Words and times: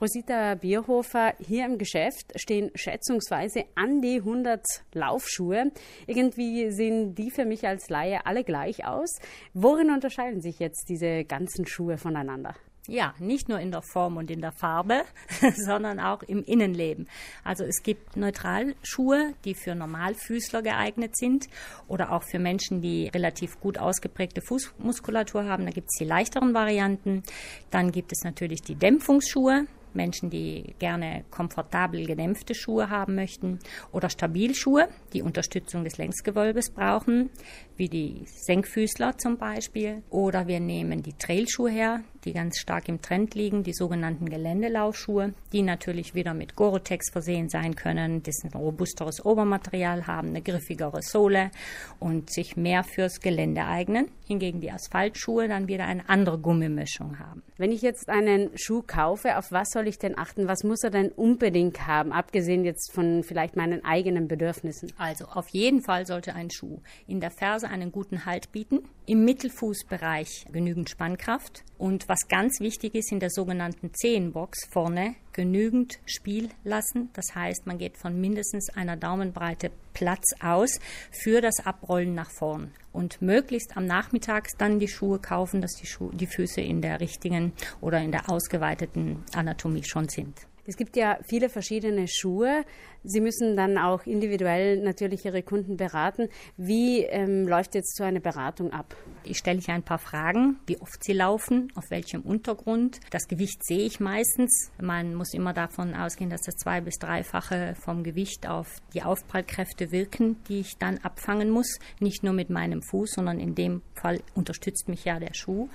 Rosita 0.00 0.54
Bierhofer, 0.54 1.34
hier 1.40 1.66
im 1.66 1.76
Geschäft 1.76 2.32
stehen 2.36 2.70
schätzungsweise 2.76 3.64
an 3.74 4.00
die 4.00 4.18
100 4.18 4.64
Laufschuhe. 4.94 5.72
Irgendwie 6.06 6.70
sehen 6.70 7.16
die 7.16 7.32
für 7.32 7.44
mich 7.44 7.66
als 7.66 7.88
Laie 7.88 8.24
alle 8.24 8.44
gleich 8.44 8.86
aus. 8.86 9.18
Worin 9.54 9.90
unterscheiden 9.90 10.40
sich 10.40 10.60
jetzt 10.60 10.88
diese 10.88 11.24
ganzen 11.24 11.66
Schuhe 11.66 11.98
voneinander? 11.98 12.54
Ja, 12.86 13.12
nicht 13.18 13.50
nur 13.50 13.58
in 13.58 13.70
der 13.70 13.82
Form 13.82 14.16
und 14.16 14.30
in 14.30 14.40
der 14.40 14.52
Farbe, 14.52 15.02
sondern 15.56 15.98
auch 15.98 16.22
im 16.22 16.42
Innenleben. 16.44 17.06
Also 17.42 17.64
es 17.64 17.82
gibt 17.82 18.16
Neutralschuhe, 18.16 19.34
die 19.44 19.54
für 19.54 19.74
Normalfüßler 19.74 20.62
geeignet 20.62 21.14
sind 21.16 21.48
oder 21.86 22.12
auch 22.12 22.22
für 22.22 22.38
Menschen, 22.38 22.80
die 22.80 23.08
relativ 23.08 23.60
gut 23.60 23.78
ausgeprägte 23.78 24.40
Fußmuskulatur 24.40 25.44
haben. 25.44 25.66
Da 25.66 25.72
gibt 25.72 25.88
es 25.90 25.98
die 25.98 26.06
leichteren 26.06 26.54
Varianten. 26.54 27.24
Dann 27.70 27.92
gibt 27.92 28.12
es 28.12 28.22
natürlich 28.22 28.62
die 28.62 28.76
Dämpfungsschuhe. 28.76 29.66
Menschen, 29.98 30.30
die 30.30 30.74
gerne 30.78 31.24
komfortabel 31.30 32.06
gedämpfte 32.06 32.54
Schuhe 32.54 32.88
haben 32.88 33.14
möchten 33.14 33.58
oder 33.92 34.08
Stabilschuhe, 34.08 34.88
die 35.12 35.20
Unterstützung 35.20 35.84
des 35.84 35.98
Längsgewölbes 35.98 36.70
brauchen, 36.70 37.28
wie 37.76 37.88
die 37.88 38.22
Senkfüßler 38.24 39.18
zum 39.18 39.36
Beispiel. 39.36 40.02
Oder 40.08 40.46
wir 40.46 40.60
nehmen 40.60 41.02
die 41.02 41.12
Trailschuhe 41.12 41.70
her, 41.70 42.00
die 42.24 42.32
ganz 42.32 42.58
stark 42.58 42.88
im 42.88 43.02
Trend 43.02 43.34
liegen, 43.34 43.62
die 43.62 43.72
sogenannten 43.72 44.28
Geländelaufschuhe, 44.28 45.34
die 45.52 45.62
natürlich 45.62 46.14
wieder 46.14 46.34
mit 46.34 46.56
Gore-Tex 46.56 47.10
versehen 47.10 47.48
sein 47.48 47.74
können, 47.76 48.22
ein 48.26 48.52
robusteres 48.54 49.24
Obermaterial 49.24 50.06
haben, 50.06 50.28
eine 50.28 50.42
griffigere 50.42 51.02
Sohle 51.02 51.50
und 51.98 52.30
sich 52.30 52.56
mehr 52.56 52.84
fürs 52.84 53.20
Gelände 53.20 53.64
eignen. 53.64 54.08
Hingegen 54.26 54.60
die 54.60 54.70
Asphaltschuhe 54.70 55.48
dann 55.48 55.68
wieder 55.68 55.86
eine 55.86 56.08
andere 56.08 56.38
Gummimischung 56.38 57.18
haben. 57.18 57.42
Wenn 57.56 57.72
ich 57.72 57.82
jetzt 57.82 58.08
einen 58.08 58.50
Schuh 58.56 58.82
kaufe, 58.86 59.38
auf 59.38 59.50
was 59.50 59.70
soll 59.70 59.88
ich 59.88 59.98
denn 59.98 60.18
achten? 60.18 60.48
Was 60.48 60.64
muss 60.64 60.82
er 60.84 60.90
denn 60.90 61.10
unbedingt 61.10 61.86
haben, 61.86 62.12
abgesehen 62.12 62.64
jetzt 62.64 62.92
von 62.92 63.22
vielleicht 63.22 63.56
meinen 63.56 63.84
eigenen 63.84 64.28
Bedürfnissen? 64.28 64.92
Also 64.98 65.24
auf 65.26 65.48
jeden 65.48 65.82
Fall 65.82 66.06
sollte 66.06 66.34
ein 66.34 66.50
Schuh 66.50 66.80
in 67.06 67.20
der 67.20 67.30
Ferse 67.30 67.68
einen 67.68 67.92
guten 67.92 68.26
Halt 68.26 68.52
bieten, 68.52 68.80
im 69.08 69.24
Mittelfußbereich 69.24 70.46
genügend 70.52 70.90
Spannkraft 70.90 71.64
und 71.78 72.08
was 72.08 72.28
ganz 72.28 72.60
wichtig 72.60 72.94
ist 72.94 73.10
in 73.10 73.20
der 73.20 73.30
sogenannten 73.30 73.92
Zehenbox 73.94 74.66
vorne 74.70 75.14
genügend 75.32 75.98
Spiel 76.04 76.50
lassen. 76.62 77.08
Das 77.14 77.34
heißt, 77.34 77.66
man 77.66 77.78
geht 77.78 77.96
von 77.96 78.20
mindestens 78.20 78.68
einer 78.70 78.96
Daumenbreite 78.96 79.70
Platz 79.94 80.24
aus 80.40 80.78
für 81.10 81.40
das 81.40 81.64
Abrollen 81.64 82.14
nach 82.14 82.30
vorn. 82.30 82.72
Und 82.92 83.22
möglichst 83.22 83.76
am 83.76 83.86
Nachmittag 83.86 84.48
dann 84.58 84.78
die 84.78 84.88
Schuhe 84.88 85.18
kaufen, 85.18 85.62
dass 85.62 85.72
die, 85.72 85.86
Schuhe, 85.86 86.14
die 86.14 86.26
Füße 86.26 86.60
in 86.60 86.82
der 86.82 87.00
richtigen 87.00 87.52
oder 87.80 88.00
in 88.00 88.12
der 88.12 88.28
ausgeweiteten 88.28 89.24
Anatomie 89.32 89.84
schon 89.84 90.08
sind. 90.08 90.46
Es 90.68 90.76
gibt 90.76 90.96
ja 90.98 91.18
viele 91.26 91.48
verschiedene 91.48 92.06
Schuhe. 92.08 92.62
Sie 93.02 93.22
müssen 93.22 93.56
dann 93.56 93.78
auch 93.78 94.04
individuell 94.04 94.82
natürlich 94.82 95.24
Ihre 95.24 95.42
Kunden 95.42 95.78
beraten. 95.78 96.28
Wie 96.58 97.04
ähm, 97.04 97.48
läuft 97.48 97.74
jetzt 97.74 97.96
so 97.96 98.04
eine 98.04 98.20
Beratung 98.20 98.70
ab? 98.70 98.94
Ich 99.24 99.38
stelle 99.38 99.60
ich 99.60 99.70
ein 99.70 99.82
paar 99.82 99.98
Fragen, 99.98 100.58
wie 100.66 100.76
oft 100.78 101.02
sie 101.02 101.14
laufen, 101.14 101.72
auf 101.74 101.84
welchem 101.88 102.20
Untergrund. 102.20 103.00
Das 103.10 103.28
Gewicht 103.28 103.64
sehe 103.64 103.86
ich 103.86 103.98
meistens. 103.98 104.70
Man 104.78 105.14
muss 105.14 105.32
immer 105.32 105.54
davon 105.54 105.94
ausgehen, 105.94 106.28
dass 106.28 106.42
das 106.42 106.56
zwei- 106.56 106.82
bis 106.82 106.98
dreifache 106.98 107.74
vom 107.82 108.04
Gewicht 108.04 108.46
auf 108.46 108.68
die 108.92 109.02
Aufprallkräfte 109.02 109.90
wirken, 109.90 110.36
die 110.50 110.60
ich 110.60 110.76
dann 110.76 110.98
abfangen 110.98 111.48
muss. 111.48 111.78
Nicht 111.98 112.22
nur 112.24 112.34
mit 112.34 112.50
meinem 112.50 112.82
Fuß, 112.82 113.12
sondern 113.14 113.40
in 113.40 113.54
dem 113.54 113.80
Fall 113.94 114.20
unterstützt 114.34 114.86
mich 114.90 115.06
ja 115.06 115.18
der 115.18 115.32
Schuh. 115.32 115.70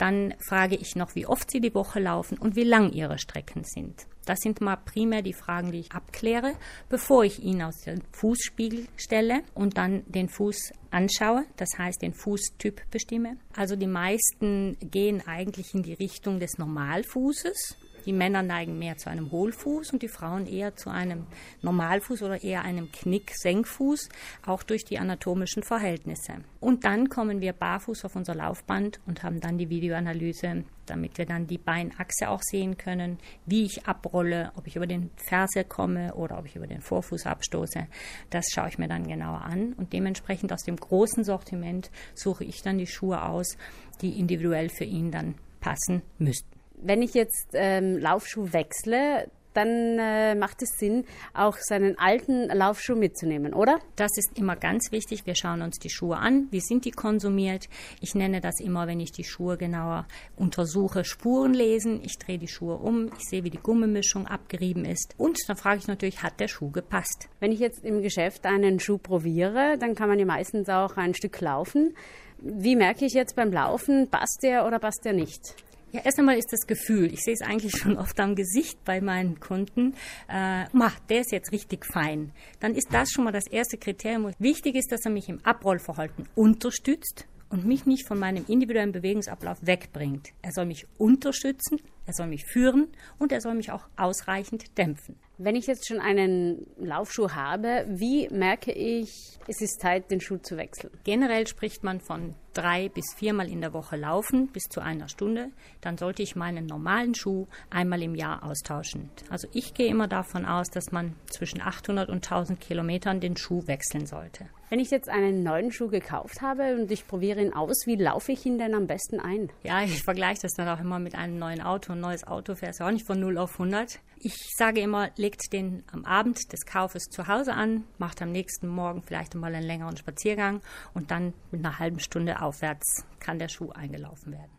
Dann 0.00 0.32
frage 0.38 0.76
ich 0.76 0.96
noch, 0.96 1.14
wie 1.14 1.26
oft 1.26 1.50
sie 1.50 1.60
die 1.60 1.74
Woche 1.74 2.00
laufen 2.00 2.38
und 2.38 2.56
wie 2.56 2.64
lang 2.64 2.90
ihre 2.90 3.18
Strecken 3.18 3.64
sind. 3.64 4.06
Das 4.24 4.38
sind 4.38 4.62
mal 4.62 4.76
primär 4.76 5.20
die 5.20 5.34
Fragen, 5.34 5.72
die 5.72 5.80
ich 5.80 5.92
abkläre, 5.92 6.54
bevor 6.88 7.24
ich 7.24 7.42
ihn 7.42 7.60
aus 7.60 7.82
dem 7.82 8.00
Fußspiegel 8.12 8.86
stelle 8.96 9.42
und 9.52 9.76
dann 9.76 10.02
den 10.06 10.30
Fuß 10.30 10.72
anschaue, 10.90 11.44
das 11.58 11.68
heißt 11.76 12.00
den 12.00 12.14
Fußtyp 12.14 12.80
bestimme. 12.90 13.36
Also 13.54 13.76
die 13.76 13.86
meisten 13.86 14.78
gehen 14.80 15.22
eigentlich 15.26 15.74
in 15.74 15.82
die 15.82 15.92
Richtung 15.92 16.40
des 16.40 16.56
Normalfußes 16.56 17.76
die 18.00 18.12
Männer 18.12 18.42
neigen 18.42 18.78
mehr 18.78 18.96
zu 18.96 19.10
einem 19.10 19.30
Hohlfuß 19.30 19.92
und 19.92 20.02
die 20.02 20.08
Frauen 20.08 20.46
eher 20.46 20.76
zu 20.76 20.90
einem 20.90 21.26
Normalfuß 21.62 22.22
oder 22.22 22.42
eher 22.42 22.62
einem 22.62 22.90
Knick-Senkfuß, 22.92 24.08
auch 24.46 24.62
durch 24.62 24.84
die 24.84 24.98
anatomischen 24.98 25.62
Verhältnisse. 25.62 26.34
Und 26.60 26.84
dann 26.84 27.08
kommen 27.08 27.40
wir 27.40 27.52
barfuß 27.52 28.04
auf 28.04 28.16
unser 28.16 28.34
Laufband 28.34 29.00
und 29.06 29.22
haben 29.22 29.40
dann 29.40 29.58
die 29.58 29.70
Videoanalyse, 29.70 30.64
damit 30.86 31.18
wir 31.18 31.26
dann 31.26 31.46
die 31.46 31.58
Beinachse 31.58 32.28
auch 32.28 32.42
sehen 32.42 32.76
können, 32.76 33.18
wie 33.46 33.64
ich 33.64 33.86
abrolle, 33.86 34.52
ob 34.56 34.66
ich 34.66 34.76
über 34.76 34.86
den 34.86 35.10
Ferse 35.16 35.64
komme 35.64 36.14
oder 36.14 36.38
ob 36.38 36.46
ich 36.46 36.56
über 36.56 36.66
den 36.66 36.80
Vorfuß 36.80 37.26
abstoße. 37.26 37.86
Das 38.30 38.46
schaue 38.52 38.68
ich 38.68 38.78
mir 38.78 38.88
dann 38.88 39.06
genauer 39.06 39.42
an 39.42 39.72
und 39.74 39.92
dementsprechend 39.92 40.52
aus 40.52 40.62
dem 40.62 40.76
großen 40.76 41.24
Sortiment 41.24 41.90
suche 42.14 42.44
ich 42.44 42.62
dann 42.62 42.78
die 42.78 42.86
Schuhe 42.86 43.22
aus, 43.22 43.56
die 44.02 44.18
individuell 44.18 44.68
für 44.68 44.84
ihn 44.84 45.10
dann 45.10 45.34
passen 45.60 46.02
müssten 46.18 46.59
wenn 46.82 47.02
ich 47.02 47.14
jetzt 47.14 47.48
ähm, 47.54 47.98
Laufschuh 47.98 48.52
wechsle, 48.52 49.26
dann 49.54 49.98
äh, 49.98 50.34
macht 50.34 50.62
es 50.62 50.78
Sinn, 50.78 51.04
auch 51.34 51.56
seinen 51.58 51.98
alten 51.98 52.48
Laufschuh 52.48 52.94
mitzunehmen, 52.94 53.52
oder? 53.52 53.80
Das 53.96 54.10
ist 54.16 54.38
immer 54.38 54.56
ganz 54.56 54.92
wichtig. 54.92 55.26
Wir 55.26 55.34
schauen 55.34 55.62
uns 55.62 55.78
die 55.78 55.90
Schuhe 55.90 56.16
an. 56.16 56.48
Wie 56.50 56.60
sind 56.60 56.84
die 56.84 56.90
konsumiert? 56.90 57.68
Ich 58.00 58.14
nenne 58.14 58.40
das 58.40 58.60
immer, 58.60 58.86
wenn 58.86 59.00
ich 59.00 59.12
die 59.12 59.24
Schuhe 59.24 59.56
genauer 59.56 60.06
untersuche, 60.36 61.04
Spuren 61.04 61.54
lesen. 61.54 62.00
Ich 62.04 62.18
drehe 62.18 62.38
die 62.38 62.48
Schuhe 62.48 62.76
um. 62.76 63.10
Ich 63.18 63.28
sehe, 63.28 63.44
wie 63.44 63.50
die 63.50 63.58
Gummimischung 63.58 64.26
abgerieben 64.26 64.84
ist. 64.84 65.14
Und 65.18 65.38
dann 65.48 65.56
frage 65.56 65.78
ich 65.78 65.88
natürlich, 65.88 66.22
hat 66.22 66.38
der 66.38 66.48
Schuh 66.48 66.70
gepasst? 66.70 67.28
Wenn 67.40 67.52
ich 67.52 67.60
jetzt 67.60 67.84
im 67.84 68.02
Geschäft 68.02 68.46
einen 68.46 68.78
Schuh 68.78 68.98
probiere, 68.98 69.76
dann 69.78 69.94
kann 69.94 70.08
man 70.08 70.18
ja 70.18 70.26
meistens 70.26 70.68
auch 70.68 70.96
ein 70.96 71.14
Stück 71.14 71.40
laufen. 71.40 71.94
Wie 72.38 72.76
merke 72.76 73.04
ich 73.04 73.12
jetzt 73.12 73.36
beim 73.36 73.52
Laufen, 73.52 74.08
passt 74.08 74.40
der 74.42 74.66
oder 74.66 74.78
passt 74.78 75.04
der 75.04 75.12
nicht? 75.12 75.56
Ja, 75.92 76.02
erst 76.04 76.20
einmal 76.20 76.38
ist 76.38 76.52
das 76.52 76.68
Gefühl, 76.68 77.12
ich 77.12 77.24
sehe 77.24 77.34
es 77.34 77.42
eigentlich 77.42 77.76
schon 77.76 77.96
oft 77.98 78.18
am 78.20 78.36
Gesicht 78.36 78.84
bei 78.84 79.00
meinen 79.00 79.40
Kunden, 79.40 79.94
äh, 80.28 80.66
mach, 80.72 81.00
der 81.00 81.22
ist 81.22 81.32
jetzt 81.32 81.50
richtig 81.50 81.84
fein. 81.84 82.30
Dann 82.60 82.76
ist 82.76 82.94
das 82.94 83.10
schon 83.10 83.24
mal 83.24 83.32
das 83.32 83.48
erste 83.48 83.76
Kriterium. 83.76 84.32
Wichtig 84.38 84.76
ist, 84.76 84.92
dass 84.92 85.04
er 85.04 85.10
mich 85.10 85.28
im 85.28 85.44
Abrollverhalten 85.44 86.28
unterstützt 86.36 87.26
und 87.48 87.66
mich 87.66 87.86
nicht 87.86 88.06
von 88.06 88.20
meinem 88.20 88.44
individuellen 88.46 88.92
Bewegungsablauf 88.92 89.58
wegbringt. 89.62 90.28
Er 90.42 90.52
soll 90.52 90.66
mich 90.66 90.86
unterstützen, 90.96 91.80
er 92.06 92.12
soll 92.12 92.26
mich 92.26 92.44
führen 92.44 92.88
und 93.18 93.32
er 93.32 93.40
soll 93.40 93.54
mich 93.54 93.70
auch 93.70 93.86
ausreichend 93.96 94.76
dämpfen. 94.78 95.16
Wenn 95.38 95.56
ich 95.56 95.66
jetzt 95.66 95.88
schon 95.88 96.00
einen 96.00 96.66
Laufschuh 96.76 97.30
habe, 97.30 97.86
wie 97.88 98.28
merke 98.28 98.72
ich, 98.72 99.38
es 99.48 99.62
ist 99.62 99.80
Zeit, 99.80 100.10
den 100.10 100.20
Schuh 100.20 100.36
zu 100.36 100.58
wechseln? 100.58 100.92
Generell 101.04 101.46
spricht 101.46 101.82
man 101.82 102.00
von 102.00 102.34
drei 102.52 102.88
bis 102.88 103.14
viermal 103.16 103.48
in 103.48 103.60
der 103.60 103.72
Woche 103.72 103.96
laufen, 103.96 104.48
bis 104.48 104.64
zu 104.64 104.80
einer 104.80 105.08
Stunde. 105.08 105.50
Dann 105.80 105.96
sollte 105.96 106.22
ich 106.22 106.36
meinen 106.36 106.66
normalen 106.66 107.14
Schuh 107.14 107.46
einmal 107.70 108.02
im 108.02 108.14
Jahr 108.14 108.42
austauschen. 108.42 109.08
Also 109.30 109.48
ich 109.52 109.72
gehe 109.72 109.88
immer 109.88 110.08
davon 110.08 110.44
aus, 110.44 110.68
dass 110.68 110.92
man 110.92 111.14
zwischen 111.30 111.62
800 111.62 112.10
und 112.10 112.16
1000 112.16 112.60
Kilometern 112.60 113.20
den 113.20 113.36
Schuh 113.36 113.66
wechseln 113.66 114.06
sollte. 114.06 114.46
Wenn 114.68 114.78
ich 114.78 114.90
jetzt 114.92 115.08
einen 115.08 115.42
neuen 115.42 115.72
Schuh 115.72 115.88
gekauft 115.88 116.42
habe 116.42 116.76
und 116.76 116.92
ich 116.92 117.06
probiere 117.08 117.42
ihn 117.42 117.52
aus, 117.52 117.86
wie 117.86 117.96
laufe 117.96 118.30
ich 118.30 118.46
ihn 118.46 118.56
denn 118.56 118.74
am 118.74 118.86
besten 118.86 119.18
ein? 119.18 119.50
Ja, 119.64 119.82
ich 119.82 120.04
vergleiche 120.04 120.42
das 120.42 120.52
dann 120.52 120.68
auch 120.68 120.80
immer 120.80 121.00
mit 121.00 121.16
einem 121.16 121.40
neuen 121.40 121.60
Auto. 121.60 121.89
Ein 121.90 122.00
neues 122.00 122.26
Auto 122.26 122.54
fährt 122.54 122.78
ja 122.78 122.86
auch 122.86 122.90
nicht 122.90 123.06
von 123.06 123.18
0 123.18 123.38
auf 123.38 123.52
100. 123.52 124.00
Ich 124.18 124.34
sage 124.56 124.80
immer, 124.80 125.10
legt 125.16 125.52
den 125.52 125.82
am 125.92 126.04
Abend 126.04 126.52
des 126.52 126.66
Kaufes 126.66 127.04
zu 127.04 127.26
Hause 127.26 127.54
an, 127.54 127.84
macht 127.98 128.22
am 128.22 128.32
nächsten 128.32 128.68
Morgen 128.68 129.02
vielleicht 129.02 129.34
mal 129.34 129.54
einen 129.54 129.66
längeren 129.66 129.96
Spaziergang 129.96 130.60
und 130.94 131.10
dann 131.10 131.32
mit 131.50 131.64
einer 131.64 131.78
halben 131.78 132.00
Stunde 132.00 132.42
aufwärts 132.42 133.04
kann 133.18 133.38
der 133.38 133.48
Schuh 133.48 133.70
eingelaufen 133.70 134.32
werden. 134.32 134.50